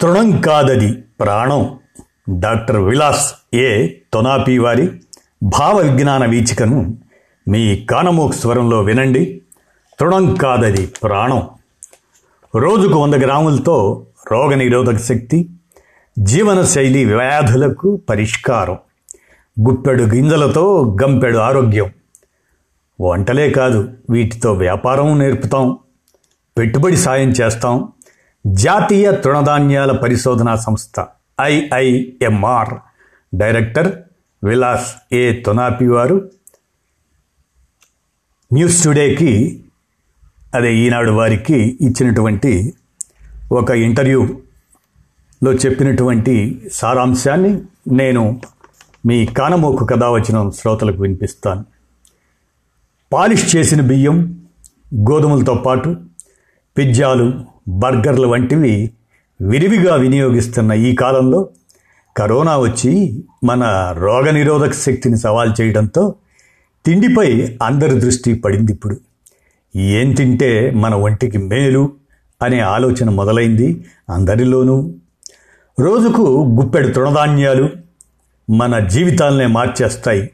తృణం 0.00 0.40
కాదది 0.40 0.92
ప్రాణం. 0.92 1.78
Doctor 2.38 2.76
Vilas 2.76 3.34
A. 3.54 3.88
తొనాపి 4.12 4.58
వారి 4.58 4.92
భావ 5.42 5.78
విజ్ఞాన 5.78 6.26
వీచికను 6.26 6.98
మీ 7.48 7.86
కానమోక్ 7.90 8.34
స్వరంలో 8.34 8.80
వినండి. 8.80 9.42
తృణం 10.00 10.34
కాదది 10.34 10.86
ప్రాణం. 10.86 11.48
రోజుకు 12.56 13.02
వంద 13.02 13.14
గ్రాములతో 13.14 14.06
రోగనిరోధక 14.32 14.96
శక్తి 14.96 15.50
జీవనశైలి 16.18 17.14
వ్యాధులకు 17.14 18.00
పరిష్కారం. 18.08 18.78
గుప్పెడు 19.68 20.02
గింజలతో 20.02 20.96
గంపెడు 21.02 21.38
ఆరోగ్యం. 21.38 21.90
వంటలే 23.00 23.50
కాదు 23.50 23.88
వీటితో 24.10 24.52
వ్యాపారం 24.52 25.18
నేర్పుతాం. 25.18 25.78
పెట్టుబడి 26.58 26.96
సాయం 26.96 27.28
చేస్తాం. 27.28 27.92
జాతీయ 28.46 29.12
తృణధాన్యాల 29.12 29.92
పరిశోధనా 29.92 30.56
సంస్థ 30.56 31.06
IIMR. 31.40 32.74
Director 33.34 33.96
Vilas 34.44 35.14
A 35.14 35.32
Tonapi 35.32 35.86
వారు. 35.86 36.30
న్యూస్ 38.52 38.84
టుడేకి 38.84 39.62
అదే 40.54 40.74
ఈనాడు 40.74 41.10
వారికి 41.10 41.78
ఇచ్చినటువంటి 41.80 42.74
ఒక 43.52 43.70
ఇంటర్వ్యూలో 43.70 45.52
చెప్పినటువంటి 45.52 46.62
సారాంశాన్ని 46.72 47.62
నేను 47.92 48.40
మీ 49.06 49.26
కానమోకు 49.26 49.84
కథ 49.84 50.04
వచ్చిన 50.04 50.50
శ్రోతలకు 50.50 51.02
వినిపిస్తాను. 51.02 51.64
పాలిష్ 53.12 53.56
చేసిన 53.56 53.80
బియ్యం 53.80 54.46
గోధుమలతో 54.94 55.54
పాటు 55.54 55.96
పిజ్జాలు 56.78 57.32
బర్గర్లు 57.68 58.28
వంటివి 58.28 58.90
విరివిగా 59.40 59.94
వినియోగిస్తున్న 59.94 60.72
ఈ 60.72 60.94
కాలంలో 60.94 61.48
కరోనా 62.16 62.58
వచ్చి 62.58 63.24
మన 63.44 63.94
రోగనిరోధక 63.98 64.72
శక్తిని 64.72 65.16
సవాల్ 65.16 65.52
చేయడంతో 65.60 66.14
తిండిపై 66.86 67.58
అందరి 67.62 68.00
దృష్టి 68.00 68.34
పడింది 68.34 68.72
ఇప్పుడు. 68.72 68.96
ఏం 69.76 70.12
తింటే 70.12 70.70
మన 70.70 70.94
ఒంటికి 70.94 71.38
మేలు 71.38 71.92
అనే 72.42 72.60
ఆలోచన 72.60 73.10
మొదలైంది 73.10 73.84
అందరిలోనూ. 74.10 74.92
రోజుకు 75.80 76.56
గుప్పెడు 76.60 76.88
తృణధాన్యాలు 76.88 77.68
మన 78.50 78.78
జీవితాలనే 78.78 79.46
మార్చేస్తాయి. 79.46 80.30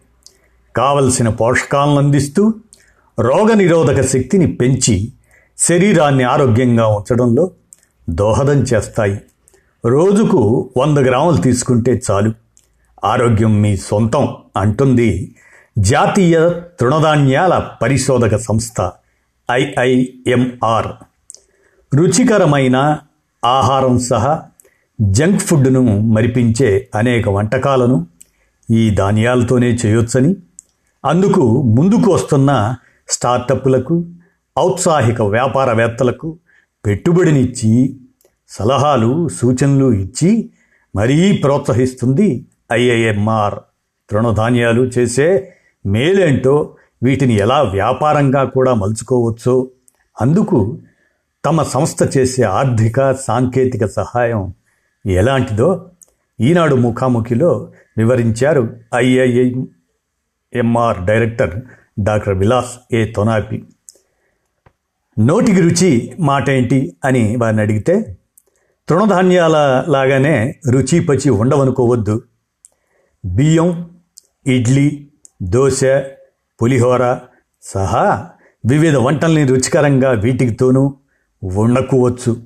కావలసిన 0.77 1.29
పోషకాలను 1.29 1.98
అందిస్తూ 1.98 2.55
రోగనిరోధక 3.20 4.03
శక్తిని 4.03 4.53
పెంచి 4.53 5.12
శరీరాన్ని 5.69 6.25
ఆరోగ్యంగా 6.25 6.87
ఉంచడంలో 6.87 7.51
దోహదం 8.11 8.62
చేస్తాయి. 8.62 9.20
రోజుకు 9.87 10.70
వంద 10.77 10.98
గ్రాములు 10.98 11.37
తీసుకుంటే 11.37 12.03
చాలు. 12.11 12.33
ఆరోగ్యం 13.05 13.62
మీ 13.62 13.77
సొంతం 13.77 14.37
అంటుంది 14.57 15.35
జాతీయ 15.79 16.51
తృణధాన్యాల 16.81 17.70
పరిశోధక 17.83 18.36
సంస్థ 18.36 18.91
ఐఐఎంఆర్. 19.51 20.89
రుచికరమైన 21.95 22.98
ఆహారం 23.45 23.98
సహా 23.98 24.42
జంక్ 25.01 25.41
ఫుడ్ను 25.41 25.83
మరిపించే 25.98 26.89
అనేక 26.95 27.29
వంటకాలను 27.29 28.07
ఈ 28.70 28.91
ధాన్యాలతోనే 28.91 29.69
చేయొచ్చని. 29.86 30.36
అందుకు 31.05 31.63
ముందుకు 31.63 32.13
వస్తున్న 32.13 32.75
స్టార్టప్లకు 33.08 34.05
ఔత్సాహిక 34.59 35.23
వ్యాపారవేత్తలకు 35.23 36.39
పెట్టుబడినిచ్చి 36.85 37.98
సలహాలు 38.48 39.29
సూచనలు 39.29 39.92
ఇచ్చి 39.92 40.51
మరీ 40.97 41.39
ప్రోత్సహిస్తుంది 41.39 42.48
ఐఐఎంఆర్ 42.73 43.55
తృణధాన్యాలు 44.11 44.87
చేసే 44.87 45.55
మేలేంటో 45.87 46.77
వీటిని 47.03 47.35
ఎలా 47.35 47.63
వ్యాపారంగా 47.63 48.45
కూడా 48.45 48.75
మలుచుకోవచ్చో 48.75 49.70
అందుకు 50.20 50.81
తమ 51.45 51.63
సంస్థ 51.63 52.17
చేసే 52.17 52.43
ఆర్థిక 52.43 53.13
సాంకేతిక 53.13 53.87
సహాయం 53.87 54.55
ఎలాంటిదో 55.07 55.91
ఈనాడు 56.41 56.75
ముఖాముఖిలో 56.75 57.70
వివరించారు 57.98 58.69
IIMR 58.95 61.05
director 61.05 61.63
doctor 62.01 62.39
Vilas 62.39 62.79
A 62.93 63.05
Tonapi. 63.05 63.64
నోటికి 65.19 65.61
రుచి 65.61 66.14
మాట 66.20 66.51
ఏంటి 66.51 66.97
అని 67.05 67.36
వారిని 67.36 67.63
అడిగితే 67.63 68.17
తృణధాన్యాల 68.89 69.85
లాగానే 69.89 70.55
రుచి 70.70 71.01
పచి 71.01 71.30
ఉండవనుకోవద్దు. 71.30 72.23
బియ్యం 73.25 73.91
ఇడ్లీ 74.47 75.08
దోశ 75.42 75.85
పులిహోర 76.63 77.19
సహా 77.63 78.30
వివిధ 78.67 78.97
వంటల్ని 78.97 79.47
రుచికరంగా 79.47 80.11
వీటికితోనూ 80.11 80.95
వండకువచ్చు. 81.45 82.36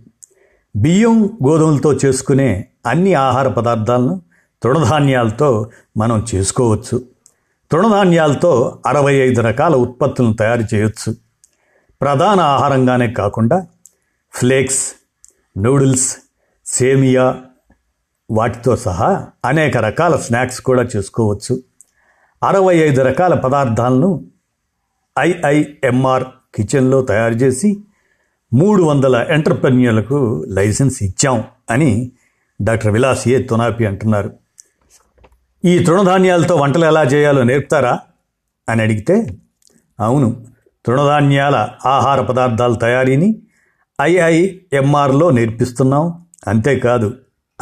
బియ్యం 0.76 1.38
గోధుమలతో 1.46 1.92
చేసుకునే 1.92 2.68
అన్ని 2.86 3.14
ఆహార 3.14 3.48
పదార్థాలను 3.48 4.22
తృణధాన్యాలతో 4.62 5.70
మనం 5.96 6.26
చేసుకోవచ్చు. 6.34 7.02
తృణధాన్యాలతో 7.70 8.78
అరవై 8.86 9.14
ఐదు 9.14 9.40
రకాల 9.40 9.74
ఉత్పత్తులను 9.74 10.32
తయారు 10.32 10.74
చేయొచ్చు. 10.74 11.27
ప్రధాన 12.00 12.40
ఆహారంగానే 12.40 13.12
కాకుండా 13.12 13.66
ఫ్లేక్స్ 14.32 14.92
నూడిల్స్ 15.58 16.16
సేమియా 16.66 17.40
వాటితో 18.30 18.76
సహా 18.76 19.26
అనేక 19.44 19.76
రకాల 19.76 20.16
స్నాక్స్ 20.16 20.60
కూడా 20.60 20.82
చేసుకోవచ్చు. 20.82 21.62
అరవై 22.42 22.76
ఐదు 22.76 23.02
రకాల 23.02 23.34
పదార్థాలను 23.34 24.24
ఐఐఎంఆర్ 25.18 26.24
కిచెన్లో 26.54 27.02
తయారు 27.02 27.34
చేసి 27.34 27.82
మూడు 28.52 28.82
వందల 28.82 29.26
ఎంటర్ప్రెన్యూర్లకు 29.28 30.44
లైసెన్స్ 30.48 31.02
ఇచ్చాం 31.02 31.44
అని 31.70 32.12
డాక్టర్ 32.62 32.90
విలాస్ 32.90 33.28
ఏ 33.28 33.42
తునాపి 33.42 33.86
అంటున్నారు. 33.86 34.32
ఈ 35.64 35.78
తృణధాన్యాలతో 35.78 36.56
వంటలు 36.56 36.84
ఎలా 36.84 37.02
చేయాలో 37.02 37.44
నేర్పుతారా? 37.44 37.98
అని 38.68 38.82
అడిగితే 38.82 39.26
అవును. 40.00 40.57
తృణధాన్యాల 40.86 41.68
ఆహార 41.86 42.20
పదార్థాల 42.20 42.74
తయారీని 42.74 43.42
ఐఐఎంఆర్లో 44.02 45.30
నేర్పిస్తున్నాం. 45.30 46.24
అంతేకాదు 46.48 47.12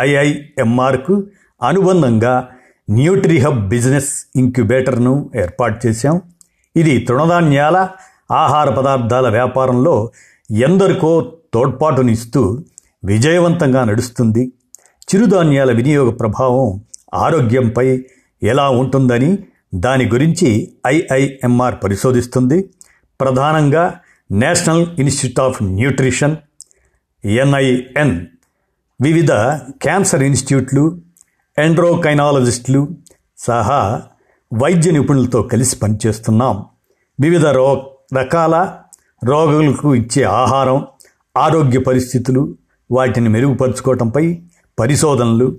ఐఐఎంఆర్కు 0.01 1.25
అనుబంధంగా 1.63 2.49
న్యూట్రిహబ్ 2.91 3.69
బిజినెస్ 3.69 4.11
ఇంక్యుబేటర్ను 4.37 5.31
ఏర్పాటు 5.37 5.87
చేశాం. 5.87 6.21
ఇది 6.77 6.99
తృణధాన్యాల 6.99 7.89
ఆహార 8.33 8.71
పదార్థాల 8.71 9.29
వ్యాపారంలో 9.29 10.11
ఎందరికో 10.51 11.33
తోడ్పాటునిస్తూ 11.55 12.59
విజయవంతంగా 13.05 13.85
నడుస్తుంది. 13.85 14.53
చిరుధాన్యాల 15.09 15.73
వినియోగ 15.73 16.11
ప్రభావం 16.11 16.81
ఆరోగ్యంపై 17.15 18.05
ఎలా 18.43 18.69
ఉంటుందని 18.69 19.39
దాని 19.75 20.05
గురించి 20.09 20.73
ఐఐఎంఆర్ 20.87 21.75
పరిశోధిస్తుంది. 21.85 22.71
ప్రధానంగా 23.21 24.01
National 24.33 24.87
Institute 24.99 25.51
of 25.51 25.63
Nutrition 25.63 26.37
NIN. 27.25 28.27
వివిధ 29.03 29.33
క్యాన్సర్ 29.83 30.23
ఇన్స్టిట్యూట్లు 30.23 30.99
ఎండ్రోకైనాలజిస్టులు 31.59 32.89
సహా 33.39 34.03
వైద్య 34.55 34.91
నిపుణులతో 34.91 35.43
కలిసి 35.43 35.77
పనిచేస్తున్నాం. 35.77 36.65
వివిధ 37.21 37.47
రో 37.47 37.99
రకాల 38.19 38.77
రోగులకు 39.25 39.95
ఇచ్చే 39.95 40.23
ఆహారం 40.23 40.87
ఆరోగ్య 41.37 41.79
పరిస్థితులు 41.79 42.55
వాటిని 42.91 43.29
మెరుగుపరుచుకోవటంపై 43.29 44.39
పరిశోధనలు 44.79 45.57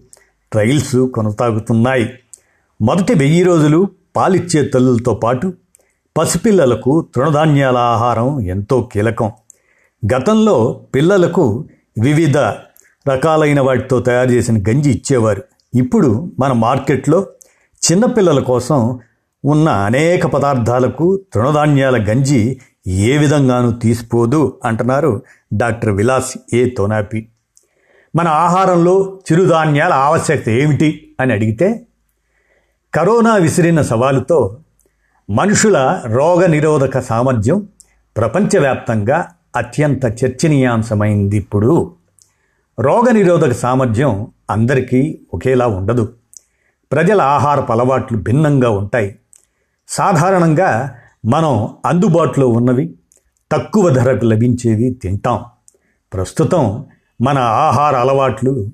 ట్రయల్స్ 0.52 0.96
కొనసాగుతున్నాయి. 0.96 2.14
మొదటి 2.82 3.14
వెయ్యి 3.14 3.44
రోజులు 3.44 3.90
పాలిచ్చే 4.16 4.64
తల్లులతో 4.64 5.14
పాటు 5.14 5.54
పసిపిల్లలకు 6.18 7.08
తృణధాన్యాల 7.16 7.78
ఆహారం 7.78 8.42
ఎంతో 8.42 8.90
కీలకం. 8.94 9.32
గతంలో 10.14 10.86
పిల్లలకు 10.96 11.66
వివిధ 12.02 12.38
రకాలైన 13.10 13.62
వాటితో 13.62 14.00
తయారు 14.00 14.30
చేసిన 14.30 14.58
గంజి 14.58 14.92
ఇచ్చేవారు. 14.92 15.44
ఇప్పుడు 15.76 16.32
మన 16.40 16.52
మార్కెట్లో 16.52 17.26
చిన్నపిల్లల 17.92 18.40
కోసం 18.40 19.00
ఉన్న 19.46 19.70
అనేక 19.70 20.26
పదార్థాలకు 20.26 21.22
తృణధాన్యాల 21.34 21.98
గంజి 22.10 22.60
ఏ 22.88 23.18
విధంగానూ 23.18 23.72
తీసిపోదు 23.72 24.60
అంటున్నారు 24.66 25.22
డాక్టర్ 25.54 25.90
విలాస్ 25.90 26.56
ఏ 26.56 26.70
తోనాపి. 26.70 27.28
మన 28.16 28.28
ఆహారంలో 28.28 29.20
చిరుధాన్యాల 29.32 29.94
ఆవశ్యకత 29.94 30.50
ఏమిటి 30.50 31.16
అని 31.20 31.34
అడిగితే 31.34 31.86
కరోనా 32.94 33.36
విసిరిన 33.36 33.82
సవాలుతో 33.82 34.58
మనుషుల 35.30 36.02
రోగ 36.06 36.46
నిరోధక 36.46 37.00
సామర్థ్యం 37.00 37.68
ప్రపంచవ్యాప్తంగా 38.18 39.28
అత్యంత 39.56 40.06
చర్చనీయాంశమైంది 40.06 41.38
ఇప్పుడు. 41.38 41.96
రోగ 42.80 43.12
నిరోధక 43.12 43.52
సామర్థ్యం 43.52 44.28
అందరికీ 44.50 45.20
ఒకేలా 45.34 45.68
ఉండదు. 45.68 46.14
ప్రజల 46.92 47.22
ఆహారపు 47.22 47.72
అలవాట్లు 47.72 48.18
భిన్నంగా 48.18 48.70
ఉంటాయి. 48.70 49.16
సాధారణంగా 49.88 50.96
మనం 51.26 51.76
అందుబాటులో 51.86 52.48
ఉన్నవి 52.48 52.96
తక్కువ 53.52 53.90
ధరకు 53.90 54.26
లభించేవి 54.26 55.00
తింటాం. 55.04 55.40
ప్రస్తుతం 56.14 56.86
మన 57.22 57.38
ఆహార 57.38 57.96
అలవాట్లు 57.96 58.68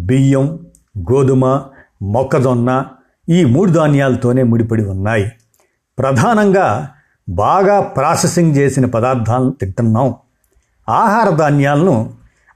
బియ్యం 0.00 0.66
గోధుమ 0.98 1.62
మొక్కజొన్న 2.02 2.86
ఈ 3.28 3.44
మూడు 3.44 3.70
ధాన్యాలతోనే 3.70 4.42
ముడిపడి 4.42 4.84
ఉన్నాయి. 4.84 5.32
ప్రధానంగా 5.98 6.90
బాగా 7.28 7.80
ప్రాసెసింగ్ 7.80 8.56
చేసిన 8.56 8.86
పదార్థాలను 8.86 9.50
తింటున్నాం. 9.50 10.14
ఆహార 10.88 11.30
ధాన్యాలను 11.30 12.14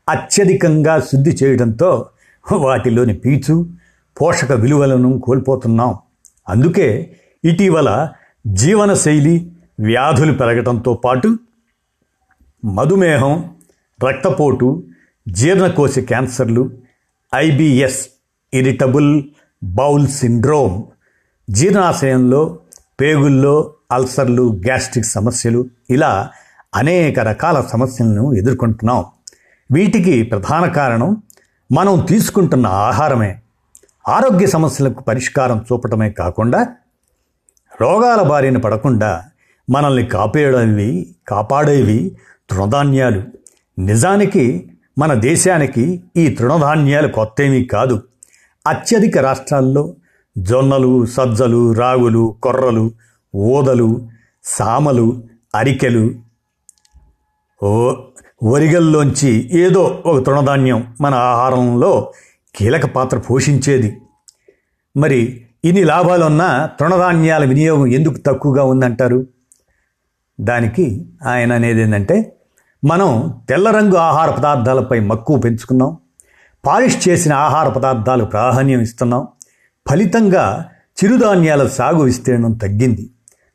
అత్యధికంగా 0.08 1.00
శుద్ధి 1.00 1.30
చేయడంతో 1.30 2.06
వాటిలోని 2.52 3.14
పీచు 3.14 3.66
పోషక 4.20 4.52
విలువలను 4.52 5.18
కోల్పోతున్నాం. 5.18 5.98
అందుకే 6.48 7.16
ఇటీవల 7.44 8.08
జీవనశైలి 8.46 9.52
వ్యాధులు 9.80 10.32
పెరగడంతో 10.32 10.94
పాటు 10.94 11.38
మధుమేహం 12.64 13.54
రక్తపోటు 14.08 14.82
జీర్ణకోశ 15.28 15.98
క్యాన్సర్లు 15.98 16.70
ఐబిఎస్ 17.34 18.08
ఇరిటబుల్ 18.54 19.22
బౌల్ 19.62 20.08
సిండ్రోమ్ 20.08 20.82
జీర్ణాశయంలో 21.50 22.58
పేగుల్లో 23.00 23.74
అల్సర్లు 23.92 24.60
గ్యాస్ట్రిక్ 24.66 25.06
సమస్యలు 25.06 25.64
ఇలా 25.90 26.30
అనేక 26.74 27.20
రకాల 27.20 27.60
సమస్యలను 27.60 28.32
ఎదుర్కొంటున్నాం. 28.32 29.04
వీటికి 29.72 30.22
ప్రధాన 30.22 30.66
కారణం 30.66 31.22
మనం 31.72 32.06
తీసుకుంటున్న 32.08 32.66
ఆహారమే. 32.66 33.40
ఆరోగ్య 34.08 34.46
సమస్యలకు 34.46 35.02
పరిష్కారం 35.02 35.64
చూపటమే 35.72 36.10
కాకుండా 36.10 36.66
రోగాల 37.80 38.22
బారిన 38.22 38.58
పడకుండా 38.58 39.24
మనల్ని 39.70 40.06
కాపాడేవి 40.06 41.14
కాపాడేవి 41.28 42.16
తృణధాన్యాలు. 42.50 43.22
నిజానికి 43.78 44.70
మన 44.98 45.14
దేశానికి 45.14 46.04
ఈ 46.16 46.28
తృణధాన్యాలు 46.28 47.08
కొత్తేమీ 47.08 47.64
కాదు. 47.64 48.02
అత్యధిక 48.66 49.18
రాష్ట్రాల్లో 49.18 49.94
జొన్నలు 50.38 51.06
సజ్జలు 51.06 51.72
రాగులు 51.72 52.36
కొర్రలు 52.42 52.90
ఊదలు 53.36 54.08
సామలు 54.44 55.22
అరికెలు. 55.54 56.10
ఓ 57.62 57.94
వరిగల్లోంచి 58.42 59.58
ఏదో 59.58 60.02
ఒక 60.06 60.26
తృణధాన్యం 60.26 60.94
మన 61.00 61.14
ఆహారంలో 61.14 62.12
కీలక 62.56 62.86
పాత్ర 62.86 63.18
పోషించేది. 63.18 64.00
మరి 64.96 65.46
ఇన్ని 65.64 65.84
లాభాలున్న 65.84 66.68
తృణధాన్యాల 66.80 67.44
వినియోగం 67.44 67.86
ఎందుకు 67.86 68.14
తక్కువగా 68.14 68.64
ఉందంటారు? 68.64 69.26
దానికి 70.40 71.06
ఆయన 71.26 71.52
అనేది 71.52 71.82
ఏంటంటే 71.82 72.32
మనం 72.84 73.40
తెల్ల 73.48 73.70
రంగు 73.70 73.96
ఆహార 73.96 74.30
పదార్థాలపై 74.30 75.00
మక్కువ 75.00 75.38
పెంచుకున్నాం 75.38 75.96
పాలిష్ 76.66 77.08
చేసిన 77.08 77.32
ఆహార 77.32 77.68
పదార్థాలు 77.68 78.24
ప్రాధాన్యం 78.24 78.80
ఇస్తున్నాం 78.80 79.28
ఫలితంగా 79.90 80.68
చిరుధాన్యాల 81.04 81.66
సాగు 81.66 82.02
విస్తీర్ణం 82.02 82.52
తగ్గింది. 82.52 83.10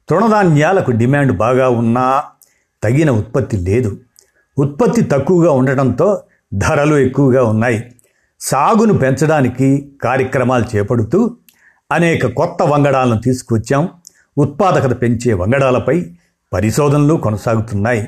తృణధాన్యాలకు 0.09 0.91
డిమాండ్ 0.91 1.37
బాగా 1.37 1.69
ఉన్నా 1.69 2.23
తగిన 2.83 3.11
ఉత్పత్తి 3.11 3.57
లేదు. 3.57 3.97
ఉత్పత్తి 4.57 5.01
తక్కువగా 5.01 5.51
ఉండటంతో 5.51 6.23
ధరలు 6.53 6.95
ఎక్కువగా 6.95 7.43
ఉన్నాయి. 7.43 7.91
సాగును 8.39 8.93
పెంచడానికి 8.93 9.91
కార్యక్రమాలు 10.03 10.77
చేపడుతూ 10.77 11.37
అనేక 11.91 12.25
కొత్త 12.25 12.63
వంగడాలను 12.63 13.21
తీసుకువచ్చాం 13.21 13.89
ఉత్పాదకత 14.37 15.01
పెంచే 15.01 15.33
వంగడాలపై 15.33 16.05
పరిశోధనలు 16.53 17.13
కొనసాగుతున్నాయి. 17.13 18.07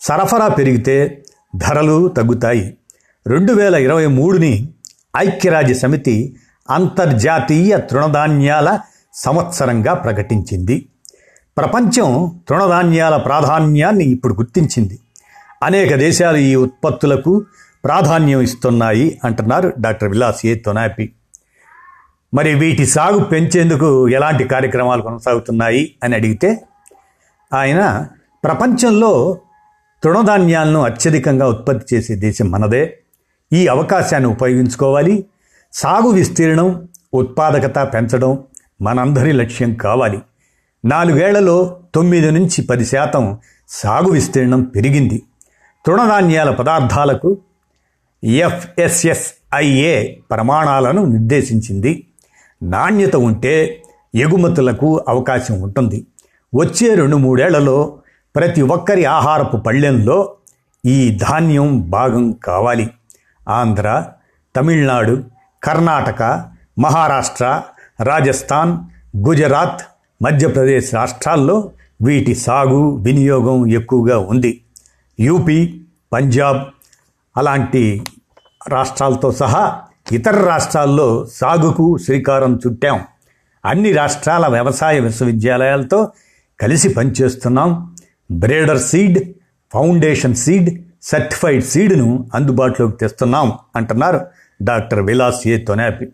సరఫరా 0.00 0.48
పెరిగితే 0.48 1.24
ధరలు 1.56 2.08
తగ్గుతాయి. 2.08 2.78
రెండు 3.26 3.52
వేల 3.52 3.74
ఇరవై 3.74 4.06
మూడుని 4.06 4.68
ఐక్యరాజ్య 5.16 5.74
సమితి 5.74 6.36
అంతర్జాతీయ 6.70 7.76
తృణధాన్యాల 7.76 8.78
సంవత్సరంగా 9.14 9.94
ప్రకటించింది. 9.94 10.88
ప్రపంచం 11.56 12.40
తృణధాన్యాల 12.48 13.16
ప్రాధాన్యాన్ని 13.16 14.04
ఇప్పుడు 14.04 14.34
గుర్తించింది. 14.34 14.98
అనేక 15.62 15.94
దేశాలు 15.94 16.36
ఈ 16.36 16.54
ఉత్పత్తులకు 16.54 17.44
ప్రాధాన్యం 17.84 18.40
ఇస్తున్నాయి 18.40 19.20
అంటున్నారు 19.24 19.72
డాక్టర్ 19.80 20.08
విలాస్ 20.08 20.46
ఏ 20.46 20.54
తొనాపి. 20.54 21.12
మరి 22.34 22.54
వీటి 22.54 22.86
సాగు 22.86 23.24
పెంచేందుకు 23.24 24.08
ఎలాంటి 24.08 24.44
కార్యక్రమాలు 24.44 25.02
కొనసాగుతున్నాయి 25.02 25.94
అని 26.04 26.14
అడిగితే 26.14 26.64
ఆయన 27.54 28.06
ప్రపంచంలో 28.44 29.38
తృణధాన్యాలను 30.02 30.80
అత్యధికంగా 30.80 31.48
ఉత్పత్తి 31.48 31.96
చేసే 31.96 32.14
దేశం 32.14 32.50
మనదే. 32.50 32.98
ఈ 33.52 33.66
అవకాశాన్ని 33.66 34.30
ఉపయోగించుకోవాలి. 34.30 35.24
సాగు 35.72 36.08
విస్తీర్ణం 36.08 36.88
ఉత్పాదకత 37.14 37.94
పెంచడం 37.94 38.38
మనందరి 38.82 39.32
లక్ష్యం 39.32 39.74
కావాలి. 39.74 40.18
నాలుగేళ్ళలో 40.84 41.80
తొమ్మిది 41.94 42.30
నుంచి 42.30 42.62
పది 42.62 42.84
శాతం 42.84 43.38
సాగు 43.68 44.10
విస్తీర్ణం 44.10 44.62
పెరిగింది. 44.62 45.22
తృణధాన్యాల 45.86 46.50
పదార్థాలకు 46.50 47.38
ఎఫ్ఎస్ఎస్ఐఏ 48.24 50.06
ప్రమాణాలను 50.30 51.04
నిర్దేశించింది. 51.04 52.06
నాణ్యత 52.62 53.16
ఉంటే 53.16 53.82
ఎగుమతులకు 54.14 55.04
అవకాశం 55.08 55.60
ఉంటుంది. 55.60 56.06
వచ్చే 56.54 56.94
రెండు 56.94 57.16
మూడేళ్ళలో 57.16 57.98
ప్రతి 58.36 58.62
ఒక్కరి 58.62 59.04
ఆహారపు 59.04 59.56
పళ్ళెంలో 59.56 60.34
ఈ 60.86 61.18
ధాన్యం 61.22 61.90
భాగం 61.90 62.32
కావాలి. 62.32 62.90
ఆంధ్ర 63.48 64.06
తమిళనాడు 64.56 65.24
కర్ణాటక 65.64 66.22
మహారాష్ట్ర 66.78 67.62
రాజస్థాన్ 68.00 68.78
గుజరాత్ 69.16 69.82
మధ్యప్రదేశ్ 70.22 70.94
రాష్ట్రాల్లో 70.94 71.70
వీటి 72.02 72.34
సాగు 72.34 72.96
వినియోగం 72.96 73.66
ఎక్కువగా 73.66 74.18
ఉంది. 74.18 74.60
యూపీ 75.20 75.84
పంజాబ్ 76.12 76.62
అలాంటి 77.36 78.02
రాష్ట్రాలతో 78.68 79.32
సహా 79.32 79.80
ఇతర 80.12 80.36
రాష్ట్రాల్లో 80.44 81.26
సాగుకు 81.32 81.98
శ్రీకారం 81.98 82.60
చుట్టాం. 82.66 83.00
అన్ని 83.64 83.92
రాష్ట్రాల 83.92 84.46
వ్యవసాయ 84.46 85.00
విశ్వవిద్యాలయాలతో 85.00 86.12
కలిసి 86.60 86.88
పనిచేస్తున్నాం. 86.88 87.92
Breeder 88.30 88.80
seed 88.80 89.18
foundation 89.72 90.34
seed 90.34 90.70
certified 91.02 91.64
సీడ్ను 91.64 92.28
అందుబాటులోకి 92.34 92.96
తెస్తున్నాం 92.96 93.52
అంటున్నారు 93.76 94.20
డాక్టర్ 94.62 95.00
విలాస్ 95.00 95.48
ఏ 95.48 95.58
తొనాపి. 95.58 96.06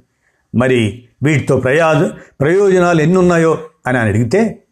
మరి 0.55 1.05
వీటితో 1.23 1.57
ప్రయోజ 1.57 2.11
ప్రయోజనాలు 2.41 3.03
ఎన్ని 3.03 3.17
ఉన్నాయో 3.17 3.59
అని 3.87 3.99
అడిగితే 3.99 4.63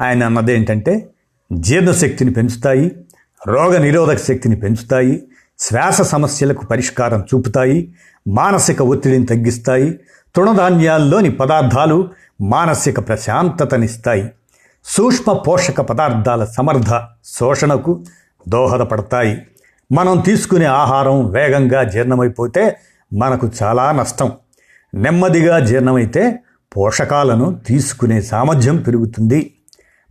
ఆయన 0.00 0.24
అన్నది 0.24 0.54
ఏంటంటే 0.54 1.08
జీర్ణశక్తిని 1.52 2.32
పెంచుతాయి 2.32 2.96
రోగ 3.46 3.78
నిరోధక 3.78 4.18
శక్తిని 4.18 4.56
పెంచుతాయి 4.56 5.22
శ్వాస 5.58 6.02
సమస్యలకు 6.02 6.66
పరిష్కారం 6.66 7.20
చూపుతాయి 7.20 7.94
మానసిక 8.28 8.82
ఒత్తిడిని 8.82 9.26
తగ్గిస్తాయి 9.26 10.00
తృణధాన్యాల్లోని 10.36 11.30
పదార్థాలు 11.30 12.08
మానసిక 12.40 13.08
ప్రశాంతతనిస్తాయి. 13.08 14.32
సూక్ష్మ 14.84 15.32
పోషక 15.32 15.80
పదార్థాల 15.80 16.44
సమర్థ 16.44 17.02
శోషణకు 17.24 18.04
దోహదపడతాయి. 18.48 19.42
మనం 19.92 20.20
తీసుకునే 20.20 20.64
ఆహారం 20.64 21.30
వేగంగా 21.30 21.84
జీర్ణమైపోతే 21.84 22.76
మనకు 23.12 23.50
చాలా 23.62 23.92
నష్టం. 23.92 24.32
నెమ్మదిగా 24.94 25.58
జీర్ణమైతే 25.58 26.38
పోషకాలను 26.76 27.60
తీసుకునే 27.66 28.22
సామర్థ్యం 28.22 28.76
పెరుగుతుంది. 28.76 29.54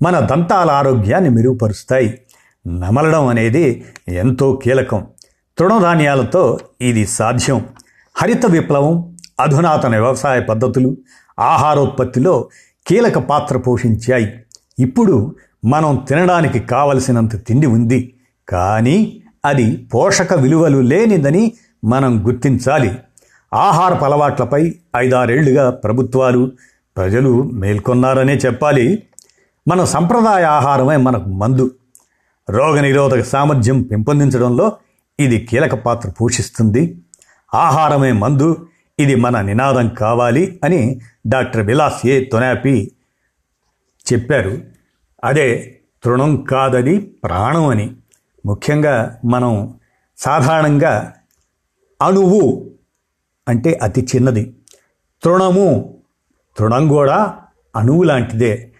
మన 0.01 0.19
దంతాల 0.19 0.71
ఆరోగ్యాన్ని 0.71 1.29
మెరుగుపరుస్తాయి. 1.29 2.21
నమలడం 2.67 3.27
అనేది 3.27 3.85
ఎంతో 4.07 4.59
కీలకం. 4.63 5.07
తృణధాన్యాలతో 5.57 6.59
ఇది 6.81 7.05
సాధ్యం. 7.05 7.65
హరిత 8.15 8.45
విప్లవం 8.45 9.17
అధునాతన 9.39 9.89
వ్యవసాయ 9.89 10.39
పద్ధతులు 10.39 10.97
ఆహారోత్పత్తిలో 11.39 12.49
కీలక 12.87 13.17
పాత్ర 13.17 13.57
పోషించాయి. 13.57 14.33
ఇప్పుడు 14.79 15.35
మనం 15.65 16.05
తినడానికి 16.09 16.59
కావలసినంత 16.59 17.47
తిండి 17.47 17.67
ఉంది. 17.67 18.13
కానీ 18.49 19.23
అది 19.45 19.77
పోషక 19.93 20.33
విలువలు 20.33 20.77
లేనిదని 20.77 21.53
మనం 21.83 22.27
గుర్తించాలి. 22.27 22.97
ఆహారపు 23.53 24.05
అలవాట్లపై 24.05 24.75
ఐదారేళ్ళుగా 24.97 25.69
ప్రభుత్వాలు 25.69 26.51
ప్రజలు 26.97 27.43
మేల్కొన్నారనే 27.43 28.35
చెప్పాలి. 28.35 29.03
మన 29.67 29.83
సంప్రదాయ 29.83 30.43
ఆహారమే 30.43 30.97
మనకు 30.97 31.29
మందు. 31.29 31.71
రోగనిరోధక 32.49 33.23
సామర్థ్యం 33.23 33.81
పెంపొందించడంలో 33.81 34.71
ఇది 35.19 35.39
కీలక 35.39 35.75
పాత్ర 35.75 36.09
పోషిస్తుంది. 36.09 37.01
ఆహారమే 37.53 38.11
మందు 38.11 38.67
ఇది 38.99 39.15
మన 39.15 39.41
నినాదం 39.41 39.89
కావాలి 39.89 40.59
అని 40.63 40.99
డాక్టర్ 41.27 41.65
విలాస్ 41.65 42.07
ఏ 42.07 42.23
తొనాపి 42.23 42.91
చెప్పారు. 44.13 44.57
అదే 45.23 45.79
తృణం 46.03 46.37
కాదది 46.37 46.97
ప్రాణం 46.99 47.67
అని. 47.67 47.95
ముఖ్యంగా 48.45 49.19
మనం 49.25 49.73
సాధారణంగా 50.17 51.13
అణువు 52.01 52.71
అంటే 53.47 53.73
అతి 53.73 54.07
చిన్నది. 54.15 54.55
తృణము 55.23 55.99
తృణం 56.57 56.87
కూడా 56.87 57.37
అణువు 57.75 58.03
లాంటిదే. 58.03 58.73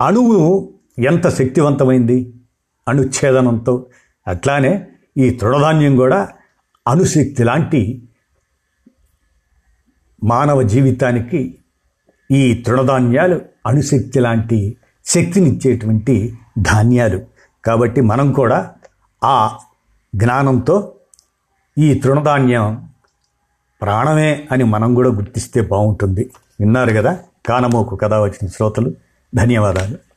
అణువు 0.00 0.72
ఎంత 0.98 1.28
శక్తివంతమైంది? 1.28 2.34
అణుచ్ఛేదనంతో 2.88 3.86
అట్లానే 4.28 4.88
ఈ 5.18 5.30
తృణధాన్యం 5.30 5.96
కూడా 5.96 6.28
అణుశక్తి 6.88 7.44
లాంటి 7.44 8.08
మానవ 10.24 10.62
జీవితానికి 10.62 11.58
ఈ 12.30 12.62
తృణధాన్యాలు 12.66 13.40
అణుశక్తి 13.66 14.20
లాంటి 14.20 14.76
శక్తినిచ్చేటువంటి 15.04 16.38
ధాన్యాలు. 16.58 17.26
కాబట్టి 17.64 18.00
మనం 18.00 18.32
కూడా 18.32 18.74
ఆ 19.24 19.58
జ్ఞానంతో 20.14 20.94
ఈ 21.78 21.94
తృణధాన్యం 21.94 22.88
ప్రాణమే 23.82 24.48
అని 24.52 24.64
మనం 24.64 24.94
కూడా 24.94 25.08
గుర్తిస్తే 25.08 25.60
బాగుంటుంది. 25.60 26.30
విన్నారు 26.60 26.90
కదా? 26.90 27.18
కానమోకు 27.48 27.96
కథ 27.96 28.14
వచ్చిన 28.14 28.48
శ్రోతలు 28.48 28.92
ధన్యవాదాలు. 29.34 30.07